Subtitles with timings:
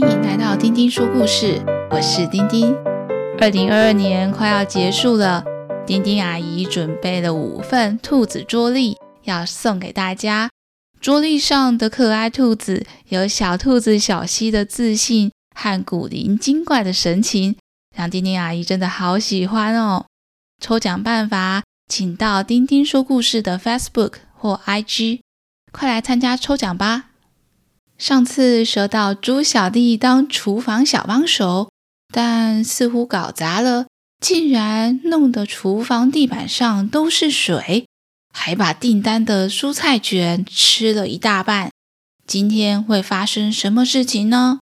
[0.00, 2.72] 欢迎来到丁丁说故事，我是丁丁。
[3.40, 5.42] 二零二二年快要结束了，
[5.84, 10.50] 丁丁阿姨准备了五份兔子桌历要送给大家。
[11.00, 17.56] 桌历上的可爱兔子有小兔子小西的自信和古灵精怪的神情，
[17.96, 20.06] 让丁丁阿姨真的好喜欢哦。
[20.62, 25.18] 抽奖办法，请到丁丁说故事的 Facebook 或 IG，
[25.72, 27.06] 快来参加抽奖吧！
[27.98, 31.68] 上次收到猪小弟当厨房小帮手，
[32.12, 33.88] 但似乎搞砸了，
[34.20, 37.86] 竟然弄得厨房地板上都是水，
[38.32, 41.70] 还把订单的蔬菜卷吃了一大半。
[42.24, 44.60] 今天会发生什么事情呢？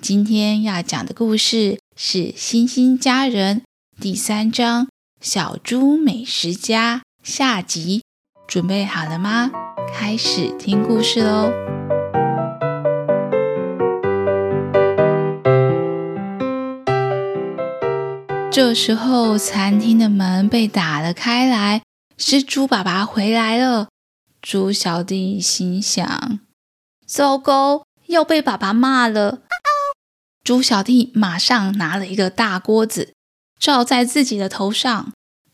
[0.00, 3.60] 今天要讲的故事是《星星家人》
[4.00, 4.86] 第三章
[5.20, 8.02] 《小猪美食家》下集。
[8.46, 9.50] 准备好了吗？
[9.92, 11.67] 开始听故事喽！
[18.58, 21.80] 这时候，餐厅的门被打了开来，
[22.16, 23.86] 是猪爸爸回来了。
[24.42, 26.40] 猪小弟心想：
[27.06, 29.42] 糟糕，要被爸爸骂了。
[30.42, 33.14] 猪小弟马上拿了一个大锅子，
[33.60, 35.12] 罩在自己的头上。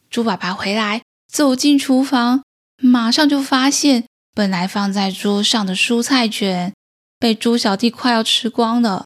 [0.08, 2.42] 猪爸爸回来，走进厨房，
[2.78, 6.72] 马上就发现，本来放在桌上的蔬菜卷
[7.18, 9.04] 被猪小弟快要吃光了。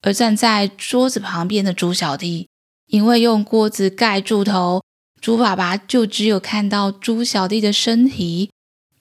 [0.00, 2.48] 而站在桌子旁边的猪小弟，
[2.94, 4.80] 因为用锅子盖住头，
[5.20, 8.50] 猪爸爸就只有看到猪小弟的身体。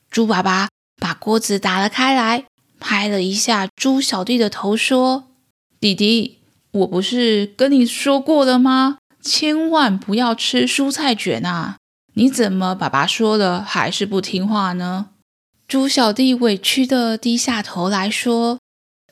[0.10, 2.46] 猪爸爸把锅子打了开来，
[2.80, 5.26] 拍了一下猪小弟的头，说
[5.80, 6.40] ：“弟弟，
[6.72, 8.98] 我不是跟你说过了吗？
[9.22, 11.78] 千万不要吃蔬菜卷啊！
[12.16, 15.10] 你怎么爸爸说了还是不听话呢？”
[15.70, 18.58] 猪小弟委屈的低下头来说：“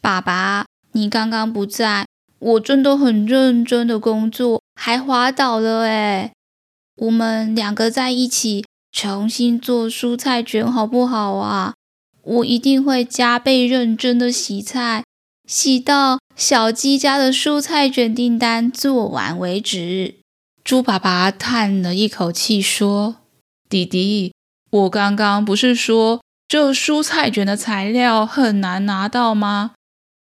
[0.02, 2.08] 爸爸，你刚刚不在。”
[2.42, 6.32] 我真的很认真的工作，还滑倒了诶。
[6.96, 11.74] 我们两个在一起重新做蔬菜卷好不好啊？
[12.24, 15.04] 我一定会加倍认真的洗菜，
[15.48, 20.16] 洗到小鸡家的蔬菜卷订单做完为止。
[20.64, 23.16] 猪爸爸叹了一口气说
[23.68, 24.34] ：“弟弟，
[24.70, 29.72] 我刚刚不是说这蔬菜卷的材料很难拿到吗？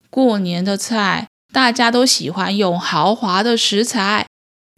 [0.09, 4.26] 过年的菜。”大家都喜欢用豪华的食材，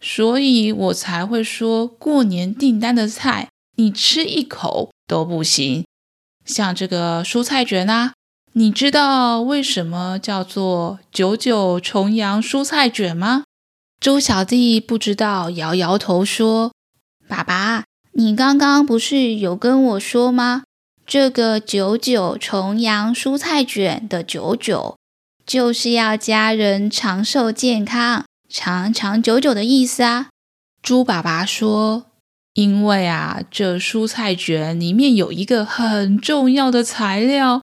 [0.00, 5.84] 所以我才会说过年订单的菜，你吃一口都不行。
[6.44, 8.14] 像这个蔬菜卷啊，
[8.54, 13.44] 你知道为什么叫做九九重阳蔬菜卷吗？
[14.00, 16.72] 猪小弟不知道，摇摇头说
[17.28, 20.62] ：“爸爸，你刚刚不是有跟我说吗？
[21.06, 24.96] 这个九九重阳蔬菜卷的九九。”
[25.46, 30.28] 就是要家人长寿健康、长长久久的意思啊！
[30.82, 32.06] 猪爸爸说
[32.54, 37.62] ：“因为啊，这蔬菜卷里面有一个很重要的材料，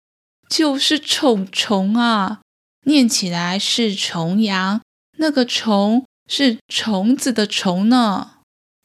[0.48, 2.40] 就是虫虫啊，
[2.84, 4.80] 念起来是重阳，
[5.18, 8.38] 那个虫是虫子的虫呢。”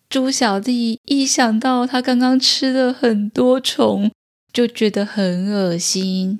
[0.07, 4.11] 猪小弟一想到他刚刚吃了很多虫，
[4.53, 6.39] 就觉得很恶心，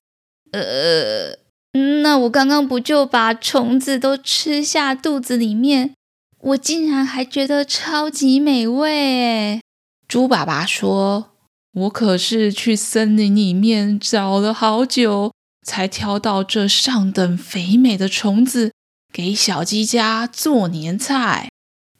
[0.52, 1.47] 呃。
[1.74, 5.94] 那我刚刚不就把虫子都吃下肚子里面？
[6.40, 9.62] 我竟然还觉得超级美味诶！
[10.08, 11.32] 猪爸爸说
[11.74, 15.34] ：“我可是去森林里面找了好久，
[15.66, 18.72] 才挑到这上等肥美的虫子，
[19.12, 21.50] 给小鸡家做年菜。”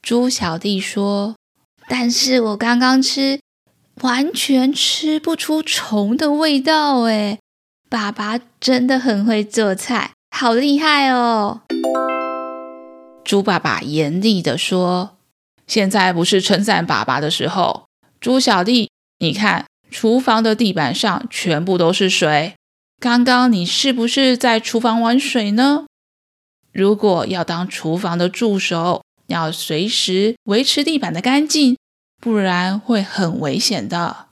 [0.02, 1.36] 猪小弟说
[1.90, 3.42] ：“但是我刚刚吃，
[4.02, 7.40] 完全吃不出虫的味道诶。”
[7.90, 11.62] 爸爸真的很会做菜，好厉害哦！
[13.24, 15.16] 猪爸爸严厉的说
[15.66, 17.86] ：“现在不是称赞爸爸的时候。”
[18.20, 22.56] 猪小弟，你看，厨房的地板上全部都是水。
[23.00, 25.86] 刚刚你是不是在厨房玩水呢？
[26.74, 31.78] 如果要当厨房的助手，要随时维持地板的干净，
[32.20, 34.28] 不然会很危险的。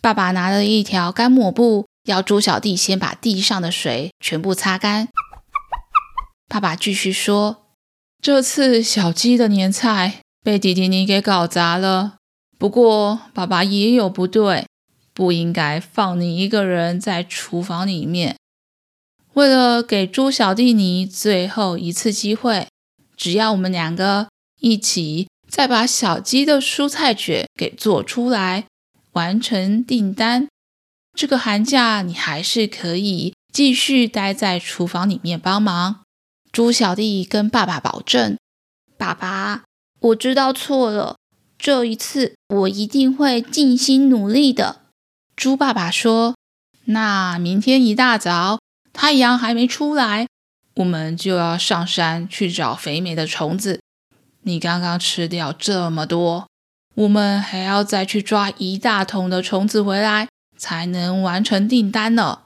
[0.00, 1.84] 爸爸拿了一条干抹布。
[2.04, 5.08] 要猪小弟先把地上的水全部擦干。
[6.48, 7.64] 爸爸继续说
[8.22, 12.16] ：“这次小鸡的年菜被弟弟你给搞砸了。
[12.58, 14.66] 不过爸爸也有不对，
[15.12, 18.36] 不应该放你一个人在厨房里面。
[19.32, 22.68] 为了给猪小弟你最后一次机会，
[23.16, 24.28] 只要我们两个
[24.60, 28.66] 一起再把小鸡的蔬菜卷给做出来，
[29.12, 30.46] 完成订单。”
[31.14, 36.00] 这个寒假你还是可以继续待在厨房里面帮忙。
[36.50, 38.36] 猪小弟跟爸爸保证
[38.98, 39.62] ：“爸爸，
[40.00, 41.16] 我知道错了，
[41.58, 44.82] 这一次我一定会尽心努力的。”
[45.36, 46.34] 猪爸爸说
[46.86, 48.58] ：“那明天一大早，
[48.92, 50.26] 太阳还没出来，
[50.76, 53.80] 我们就要上山去找肥美的虫子。
[54.42, 56.48] 你刚刚吃掉这么多，
[56.94, 60.28] 我们还要再去抓一大桶的虫子回来，
[60.64, 62.38] 才能完成订单呢。”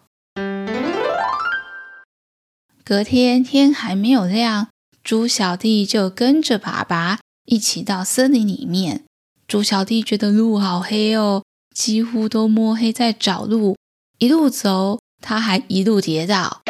[2.84, 4.70] 隔天天还没有亮，
[5.04, 9.04] 猪小弟就跟着爸爸一起到森林里面。
[9.46, 13.76] 猪小弟觉得路好黑哦，几乎都摸黑在找路。
[14.18, 16.62] 一路走，他还一路跌倒。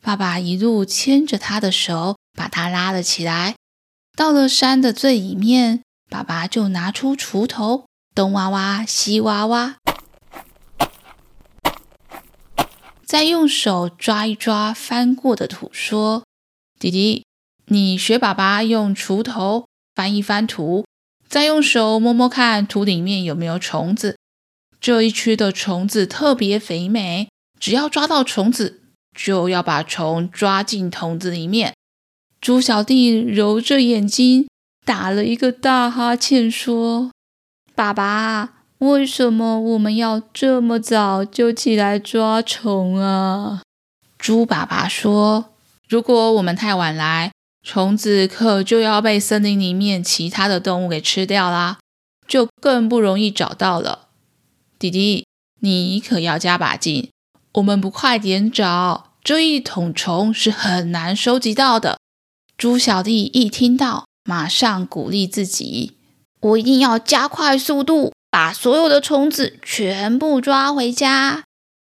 [0.00, 3.56] 爸爸一路牵着他的手，把他拉了起来。
[4.16, 9.76] 到了山的最里面，爸爸就拿出锄头，东挖挖，西挖挖。
[13.14, 16.24] 再用手抓一抓翻过的土，说
[16.80, 17.24] ：“弟弟，
[17.66, 20.84] 你学爸爸用锄头翻一翻土，
[21.28, 24.18] 再用手摸摸看土里面有没有虫子。
[24.80, 27.28] 这一区的虫子特别肥美，
[27.60, 28.82] 只要抓到虫子，
[29.16, 31.72] 就要把虫抓进桶子里面。”
[32.42, 34.48] 猪小弟揉着眼睛，
[34.84, 37.12] 打了一个大哈欠，说
[37.76, 43.62] ：“爸爸。”为什么我们要这么早就起来抓虫啊？
[44.18, 45.46] 猪爸爸说
[45.88, 47.32] ：“如果我们太晚来，
[47.62, 51.78] 虫子可就要被森林里面其他的动物给吃掉啦，
[52.28, 54.08] 就更不容易找到了。
[54.78, 55.26] 弟弟，
[55.60, 57.08] 你可要加把劲，
[57.54, 61.98] 我们不快点找，这一桶虫是很难收集到的。”
[62.58, 65.94] 猪小弟一听到，马上鼓励自己
[66.42, 71.44] ：“我一定要加快速度。”把所有的虫子全部抓回家。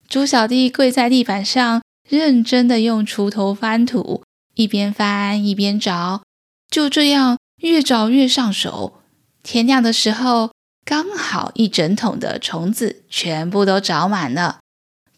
[0.09, 4.23] 猪小弟跪在地板上，认真的用锄头翻土，
[4.55, 6.21] 一边翻一边找。
[6.69, 8.99] 就这样，越找越上手。
[9.41, 10.51] 天亮的时候，
[10.83, 14.59] 刚好一整桶的虫子全部都找满了。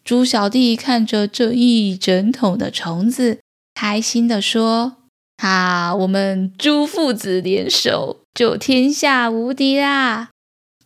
[0.04, 3.40] 猪小弟看着这一整桶的虫子，
[3.74, 4.98] 开心的说
[5.42, 10.28] ：“啊，我们猪父子联手，就天下无敌啦！”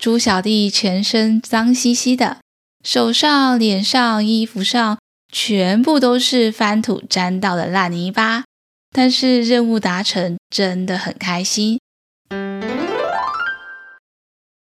[0.01, 2.39] 猪小弟全身脏兮兮的，
[2.83, 4.99] 手上、脸上、衣服上
[5.31, 8.45] 全部都是翻土沾到的烂泥巴，
[8.91, 11.79] 但是任务达成，真的很开心。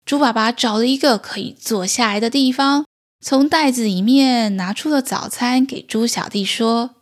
[0.05, 2.85] 猪爸爸找了一个可以坐下来的地方，
[3.25, 6.97] 从袋子里面拿出了早餐给猪小弟，说：“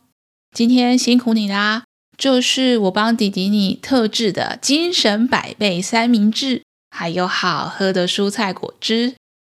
[0.55, 1.85] 今天辛苦你啦，
[2.15, 6.61] 这是我帮弟弟你特制的精神百倍三明治。”
[6.93, 9.15] 还有好喝的蔬菜果汁，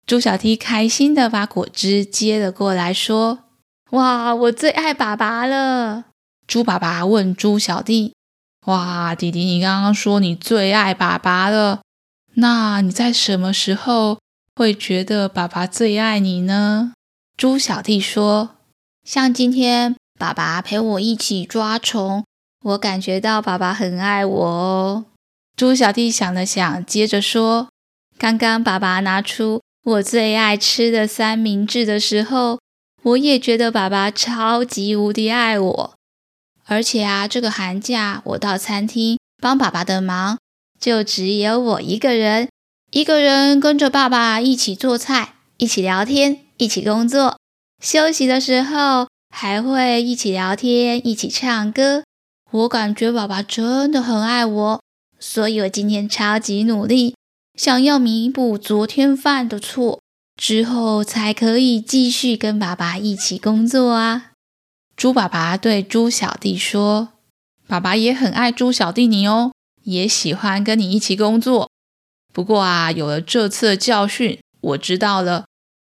[0.06, 3.40] 猪小弟开心的把果汁接了过来，说
[3.92, 6.06] ：“哇，我最爱爸爸了。”
[6.46, 8.14] 猪爸爸问猪小弟
[8.68, 11.82] ：“哇，弟弟，你刚刚说你最爱爸爸了，
[12.36, 14.20] 那你在什么时候
[14.56, 16.92] 会觉得爸爸最爱你呢？”
[17.38, 18.58] 猪小弟说
[19.08, 22.26] ：“像今天爸爸陪我一起抓虫，
[22.66, 25.06] 我感觉到爸爸很爱我哦。”
[25.62, 27.70] 猪小弟想了想，接着说
[28.18, 32.58] ：“刚刚爸爸拿出我最爱吃的三明治的时候，
[33.04, 35.94] 我也觉得爸爸超级无敌爱我。
[36.66, 40.40] 而且啊，这个寒假我到餐厅帮爸爸的忙，
[40.80, 42.50] 就只有我一个人，
[42.90, 47.38] 一个人跟着爸爸一起做菜，一起聊天，一起工作。
[47.80, 52.02] 休息的时候还会一起聊天，一起唱歌。
[52.50, 54.82] 我感觉爸爸真的很爱我。”
[55.24, 57.16] 所以我今天超级努力，
[57.56, 60.00] 想要弥补昨天犯的错，
[60.36, 64.32] 之后才可以继续跟爸爸一起工作啊。
[64.98, 67.10] 猪爸爸对猪小弟说
[67.68, 69.52] ：“爸爸也很爱猪小弟你哦，
[69.84, 71.70] 也喜欢跟你一起工作。
[72.34, 75.46] 不过啊，有了这次的教训，我知道了，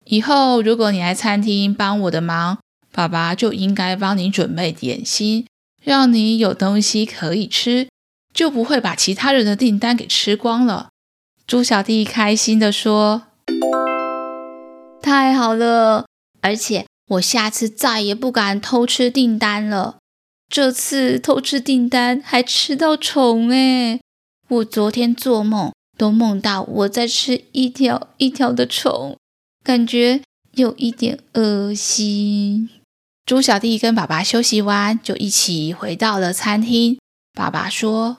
[0.05, 2.59] 以后如果你来餐厅帮我的忙，
[2.91, 5.47] 爸爸就应该帮你准备点心，
[5.83, 7.87] 让你有东西可以吃。”
[8.35, 10.89] 就不会把其他人的订单给吃光了。
[11.47, 13.27] 猪小弟开心地说
[15.01, 16.05] ：“太好了，
[16.41, 19.95] 而且我下次再也不敢偷吃订单了。
[20.49, 24.01] 这次偷吃订单还吃到虫诶，
[24.49, 29.15] 我昨天做梦都梦到我在吃一条一条的虫，
[29.63, 30.21] 感觉
[30.55, 32.69] 有一点恶心。”
[33.25, 36.99] 猪小弟跟爸爸休息完，就一起回到了餐厅。
[37.33, 38.17] 爸爸说。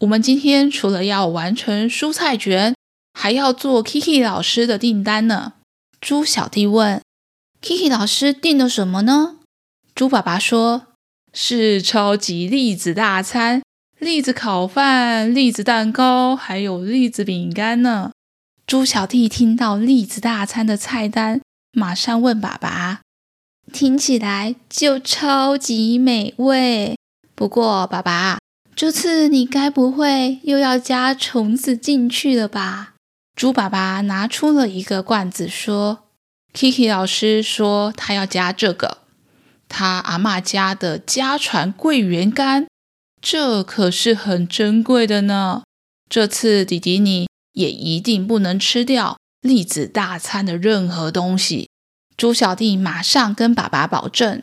[0.00, 2.74] 我们今天除了要完成蔬菜卷，
[3.12, 5.52] 还要做 Kiki 老师的订单呢。
[6.00, 7.02] 猪小弟问
[7.60, 9.36] ：“Kiki 老师订了什么呢？”
[9.94, 10.86] 猪爸爸说
[11.34, 13.60] ：“是超级栗子大餐，
[13.98, 18.12] 栗子烤饭、栗子蛋糕，还有栗子饼干呢。
[18.66, 21.42] 猪小弟听到栗子大餐的菜单，
[21.72, 23.02] 马上问爸爸
[23.70, 26.96] ：“听起来就超级美味。
[27.34, 28.38] 不过，爸爸，
[28.74, 32.94] 这次你该不会又要加虫子进去了吧？”
[33.36, 36.08] 猪爸爸拿出了一个罐子，说
[36.52, 38.98] ：“Kiki 老师说他要加这个。”
[39.68, 42.66] 他阿嬷家的家传桂圆干，
[43.22, 45.62] 这可是很珍贵的呢。
[46.08, 51.68] 这次弟弟你也一定不能吃掉栗子大餐的任何东西。
[52.16, 54.42] 猪小弟马上跟爸爸保证：“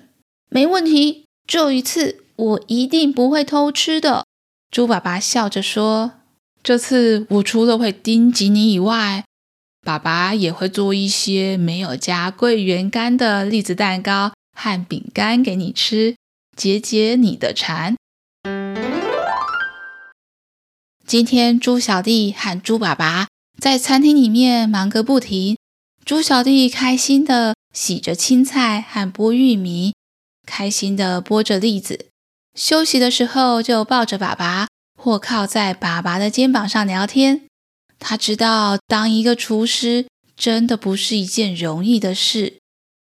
[0.50, 4.26] 没问题，这一次我一定不会偷吃的。”
[4.72, 6.14] 猪爸爸笑着说
[6.64, 9.26] ：“这次我除了会叮嘱你以外，
[9.86, 16.16] 爸爸也会做一些没有加桂圆干的栗子蛋糕。”和饼干给你吃，
[16.56, 17.96] 解解你的馋。
[21.06, 23.28] 今天猪小弟和猪爸爸
[23.62, 25.56] 在餐厅里面忙个不停。
[26.04, 29.94] 猪小弟开心的洗着青菜和剥玉米，
[30.48, 32.08] 开心的剥着栗子。
[32.58, 34.68] 休息的时候就抱着爸爸，
[35.00, 37.44] 或靠在爸爸的肩膀上聊天。
[38.00, 42.58] 他知道当一个厨师真的不是一件容易的事。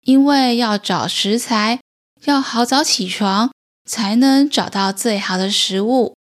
[0.01, 1.79] 因为要找食材，
[2.25, 3.51] 要好早起床，
[3.87, 6.15] 才能找到最好的食物。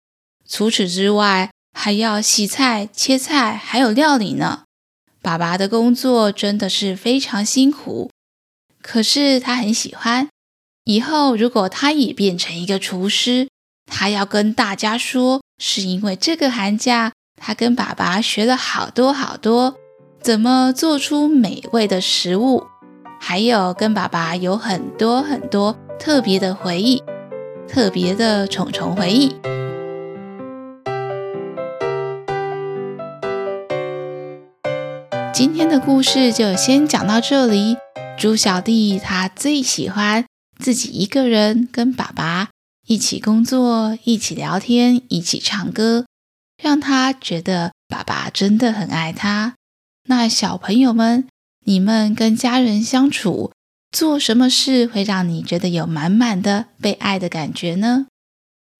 [0.47, 4.63] 除此之外，还要洗菜、切菜，还有料理呢。
[5.21, 8.09] 爸爸的工作真的是非常辛苦，
[8.81, 10.27] 可是他很喜欢。
[10.85, 13.47] 以后如果他也变成一个厨师，
[13.89, 19.75] 他要跟大家说，是因为这个寒假他跟爸爸学了好多好多，
[20.21, 22.65] 怎么做出美味的食物。
[23.17, 27.01] 还有跟爸爸有很多很多特别的回忆，
[27.65, 29.33] 特别的虫虫回忆。
[35.33, 37.77] 今天的故事就先讲到这里。
[38.15, 40.25] 猪小弟他最喜欢
[40.63, 42.49] 自己一个人跟爸爸
[42.87, 46.07] 一起工作，一起聊天，一起唱歌，
[46.57, 49.55] 让他觉得爸爸真的很爱他。
[50.07, 51.27] 那小朋友们。
[51.65, 53.53] 你们跟家人相处，
[53.89, 58.07] 做什么事会让你觉得有满满的被爱的感觉呢？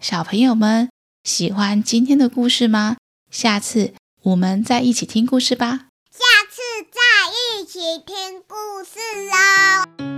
[0.03, 0.89] 小朋友们
[1.23, 2.97] 喜欢今天的故事吗？
[3.31, 5.87] 下次我们再一起听故事吧。
[6.11, 6.61] 下次
[6.91, 8.99] 再一起听故事
[9.31, 10.12] 哦。